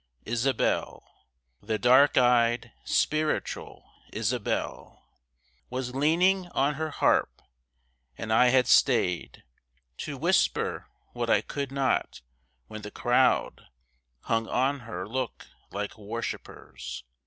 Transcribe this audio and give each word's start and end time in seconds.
Isabel, 0.25 1.03
The 1.61 1.77
dark 1.77 2.17
eyed, 2.17 2.71
spiritual 2.83 3.87
Isabel 4.11 5.05
Was 5.69 5.93
leaning 5.93 6.47
on 6.55 6.73
her 6.73 6.89
harp, 6.89 7.39
and 8.17 8.33
I 8.33 8.47
had 8.47 8.65
staid 8.65 9.43
To 9.97 10.17
whisper 10.17 10.87
what 11.13 11.29
I 11.29 11.41
could 11.41 11.71
not 11.71 12.21
when 12.65 12.81
the 12.81 12.89
crowd 12.89 13.67
Hung 14.21 14.47
on 14.47 14.79
her 14.79 15.07
look 15.07 15.45
like 15.69 15.99
worshippers. 15.99 17.03